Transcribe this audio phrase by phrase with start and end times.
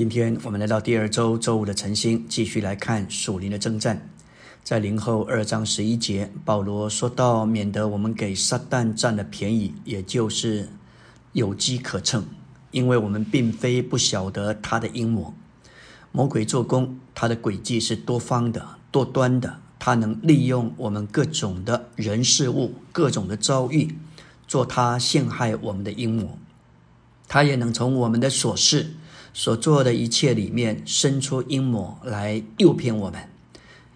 [0.00, 4.08] 今天我们来到第二周周五的晨星，继续来看属灵的征战。
[4.64, 10.70] 在零后二章十一节，保罗说到：“免得我们给撒旦占了便宜，也就是
[11.34, 12.24] 有机可乘，
[12.70, 15.34] 因为我们并非不晓得他的阴谋。
[16.12, 23.94] 魔鬼做工，他的诡计是多方的、多端的，他能利用我们各种的人事物、各种的遭遇，
[24.48, 26.38] 做他陷害我们的阴谋。
[27.28, 28.94] 他也能从我们的琐事。”
[29.32, 33.28] 所做的一切里面生出阴谋来诱骗我们，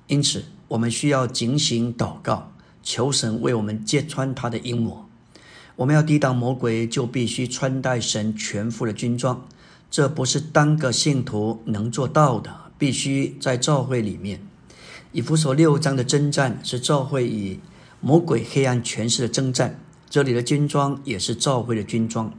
[0.06, 5.06] 因此我们需要警醒祷告，求神为我们揭穿他的阴谋。
[5.76, 9.46] 我们要抵挡魔鬼，就必须穿戴神全副的军装，
[9.90, 14.40] 这不是单个信徒能做到的，必须在教会里面。
[15.10, 17.59] 以弗所六章的征战是教会与
[18.01, 22.32] 魔鬼黑暗权势的征战，这里的军装也是教会的军装。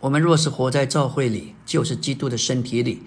[0.00, 3.02] 我们若是活在教会里，就是基督的身体里，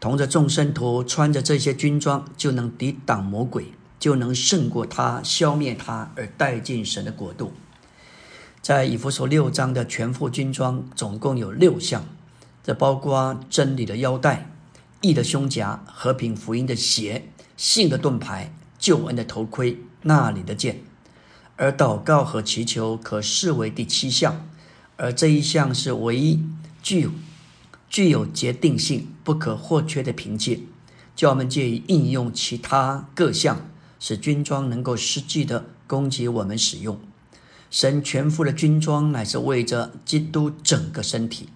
[0.00, 7.52] 同着众生徒穿着这些军装，就能抵挡魔鬼，就能胜过他，消灭他，而带进神的国度。
[8.62, 12.06] 在以弗所六章的全副军装总共有六项，
[12.64, 14.50] 这包括真理的腰带、
[15.02, 17.28] 义的胸甲、和平福音的鞋、
[17.58, 20.82] 信的盾牌、救恩的头盔、那里的剑，
[21.56, 24.48] 而祷告和祈求可视为第七项。
[24.96, 26.40] 而这一项是唯一
[26.82, 27.10] 具有
[27.88, 30.60] 具有决定性、不可或缺的凭借，
[31.14, 33.68] 叫我们借以应用其他各项，
[33.98, 37.00] 使军装能够实际的供给我们使用。
[37.70, 41.48] 神全副的军装乃是为着基督整个身体，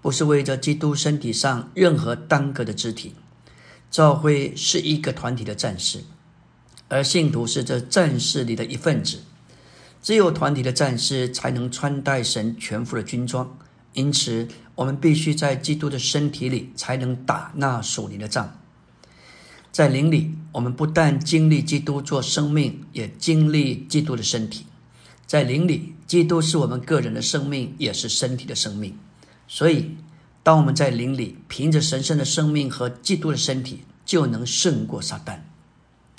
[0.00, 3.14] 不是为着基督身体上任何单个的肢体。
[3.90, 6.04] 教会是一个团体的战士，
[6.88, 9.22] 而信徒是这战士里的一份子。
[10.02, 13.58] 只有团体的战士才能穿戴神全副的军装，
[13.92, 18.56] 因此我们必须在基督的身体里才能打那属灵的仗。
[19.72, 24.66] 在灵里，我们不但经历基督做生命，也经历基督的身体。
[25.26, 28.96] 在灵里，基督是我们个人的生命，也是身体的生命。
[29.48, 29.96] 所以，
[30.42, 35.40] 当我们在灵里，凭着神圣的生命和基督的身体，就能胜过撒旦。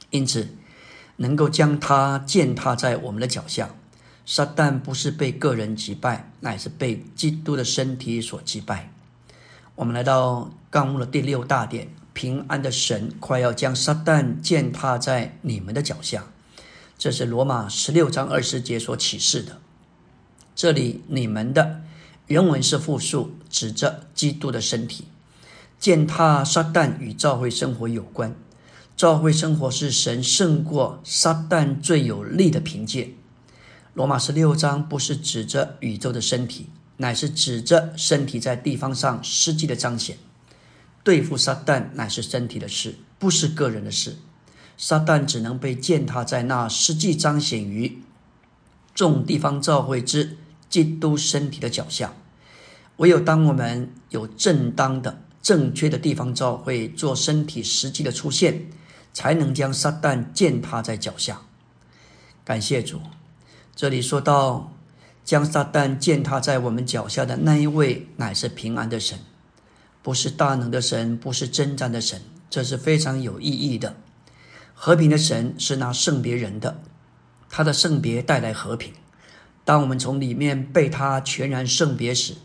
[0.10, 0.50] 因此。
[1.18, 3.70] 能够将他践踏在我们的脚下，
[4.26, 8.92] 撒旦不是被个人击败，乃是被基督的身体所击败。
[9.76, 16.26] 我们来到纲目的第六大点：平安的神快要将撒旦践踏在你们的脚下。
[16.98, 19.60] 这是罗马十六章二十节所启示的。
[20.56, 21.82] 这里“你们的”
[22.26, 25.06] 原文是复数，指着基督的身体。
[25.80, 28.36] 践踏撒旦与教会生活有关。
[28.98, 33.12] 教会生活是神胜过撒旦最有力的凭借。
[33.94, 36.66] 罗马十六章不是指着宇宙的身体，
[36.98, 40.18] 乃是指着身体在地方上实际的彰显。
[41.04, 44.16] 对付撒旦乃是身体的事，不是个人的事。
[44.76, 48.02] 撒旦只能被践踏在那实际彰显于
[48.96, 50.38] 众地方教会之
[50.72, 52.16] 基督身体的脚下。
[52.96, 58.66] 唯有当我们有正当的、正确的地方教会做身体实际的出现。
[59.18, 61.42] 才能将撒旦践踏在脚下。
[62.46, 63.02] 感谢主，
[63.76, 64.72] 这里说到
[65.26, 69.18] 将撒旦践踏在我们脚下的那一位，乃是平安的神，
[70.04, 73.96] 不是大能的神，不是征战的神，这是非常有意义的。
[74.76, 76.80] 和平的神是拿圣别人的，
[77.50, 78.94] 他的圣别带来和平。
[79.66, 82.36] 当我们从里面被他全然圣别时，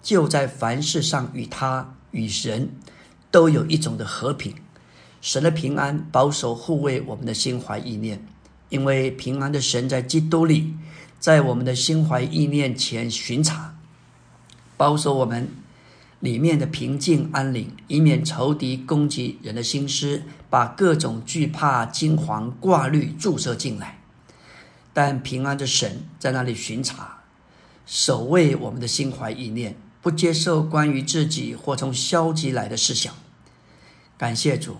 [0.00, 2.70] 就在凡事上与他与神
[3.32, 4.54] 都有一种的和平。
[5.20, 8.26] 神的平安保守护卫我们的心怀意念，
[8.70, 10.74] 因为平安的神在基督里，
[11.18, 13.74] 在我们的心怀意念前巡查，
[14.78, 15.48] 保守我们
[16.20, 24.00] 里面的平静安宁，以免仇敌攻击人的心思，把各种惧怕、惊惶、挂虑注射进来。
[24.94, 27.18] 但平安的神在那里巡查，
[27.84, 33.12] 守卫我们的心怀意念，不接受关于自己或从消极来的思想。
[34.16, 34.76] 感谢主。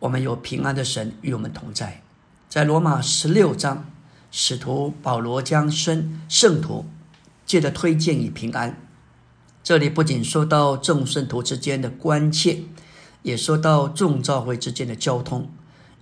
[0.00, 2.02] 我们有平安的神与我们同在，
[2.48, 3.90] 在罗马十六章，
[4.30, 6.86] 使徒保罗将圣圣徒
[7.44, 8.80] 借着推荐与平安。
[9.64, 12.62] 这里不仅说到众圣徒之间的关切，
[13.22, 15.50] 也说到众教会之间的交通。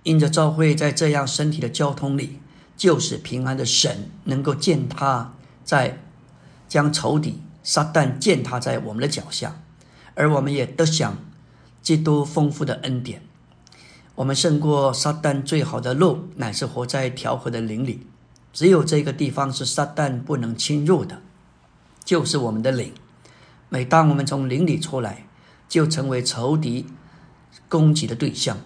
[0.03, 2.39] 因着教会在这样身体的交通里，
[2.77, 5.33] 就是平安的神能够践踏
[5.65, 5.99] 在
[6.69, 9.59] 将仇敌撒旦践踏在我们的脚下，
[10.13, 11.17] 而我们也得享
[11.81, 13.26] 基督丰富的恩典。
[14.17, 18.07] 我们胜过撒旦最好的路，乃是活在调和的灵里。
[18.51, 21.21] 只有这个地方是撒旦不能侵入的，
[22.03, 22.91] 就是我们的灵。
[23.69, 25.27] 每当我们从灵里出来，
[25.69, 26.87] 就成为仇敌
[27.69, 28.57] 攻击的对象。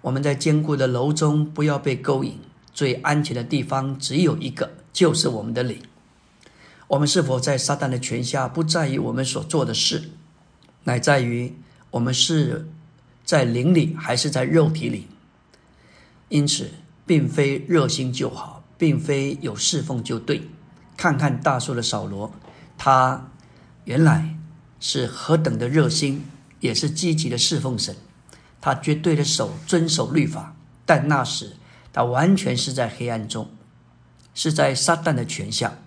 [0.00, 2.40] 我们在坚固的楼中不要被勾引，
[2.72, 5.80] 最安全的地方只有一个，就是我们的灵。
[6.88, 10.10] 我们是否在撒旦的权下，不在于我们所做的事，
[10.82, 11.54] 乃在于
[11.92, 12.68] 我们是
[13.24, 15.06] 在灵里还是在肉体里。
[16.28, 16.70] 因此，
[17.04, 20.48] 并非热心就好，并非有侍奉就对。
[20.96, 22.32] 看看大树的扫罗，
[22.78, 23.30] 他
[23.84, 24.36] 原来
[24.80, 26.24] 是何等的热心，
[26.60, 27.96] 也是积极的侍奉神。
[28.60, 30.54] 他绝对的守遵守律法，
[30.86, 31.56] 但那时
[31.92, 33.50] 他完全是在黑暗中，
[34.34, 35.78] 是在撒旦的权下。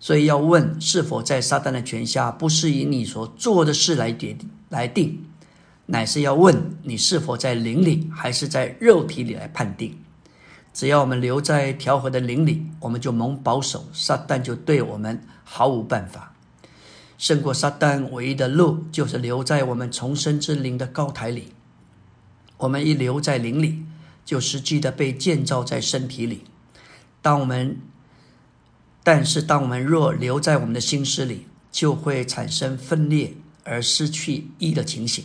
[0.00, 4.36] 所以要问是否在撒旦的权下，不是以你所做的事来决
[4.68, 5.24] 来定，
[5.86, 9.98] 乃是要问你是否在灵里，还是在肉体里来判定。
[10.74, 16.34] 只要我们留在调和的灵里，我们就蒙保守，撒旦就对我们毫无办法。
[17.16, 21.52] 胜过撒旦唯一的路，就是留在我们重生之灵的高台里。
[22.58, 23.84] 我们一留在灵里，
[24.24, 26.44] 就实际的被建造在身体里。
[27.22, 27.78] 当我们，
[29.02, 33.34] 但是当我们若留在我们的心思里，就会产生分裂
[33.64, 35.24] 而失去一的情形。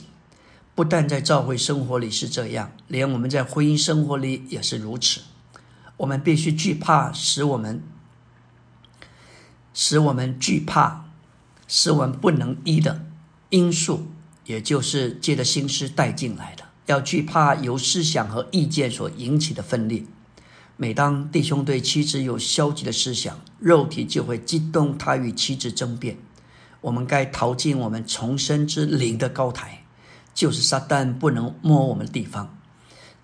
[0.74, 5.22] 不但在教会生活里是这样，连我们在婚姻生活里也是如此。
[5.98, 7.84] 我们必须惧怕，使我们
[9.74, 11.06] 使我们惧怕，
[11.68, 13.06] 使我们不能依的
[13.50, 14.08] 因素，
[14.46, 16.64] 也就是借着心思带进来的。
[16.88, 20.04] 要惧怕由思想和意见所引起的分裂。
[20.78, 26.18] 每当弟兄对妻子有消极的思想，肉体就会激动他与妻子争辩。
[26.82, 29.86] 我们该逃进我们重生之灵的高台，
[30.34, 32.58] 就是撒旦不能摸我们的地方。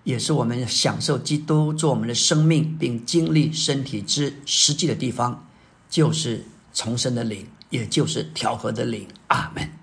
[0.04, 5.46] 也是我们享受基督做我们的生命，并经历身体之实际的地方，
[5.90, 9.06] 就是重生的灵，也就是调和的灵。
[9.26, 9.70] 阿门。